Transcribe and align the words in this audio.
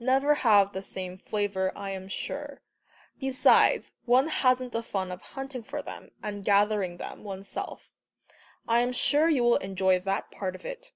"never 0.00 0.36
have 0.36 0.72
the 0.72 0.82
same 0.82 1.18
flavour, 1.18 1.70
I 1.76 1.90
am 1.90 2.08
sure. 2.08 2.62
Besides, 3.20 3.92
one 4.06 4.28
hasn't 4.28 4.72
the 4.72 4.82
fun 4.82 5.12
of 5.12 5.20
hunting 5.20 5.62
for 5.62 5.82
them, 5.82 6.10
and 6.22 6.42
gathering 6.42 6.96
them 6.96 7.22
one's 7.22 7.48
self. 7.48 7.90
I 8.66 8.78
am 8.78 8.92
sure 8.92 9.28
you 9.28 9.44
will 9.44 9.56
enjoy 9.58 10.00
that 10.00 10.30
part 10.30 10.54
of 10.56 10.64
it." 10.64 10.92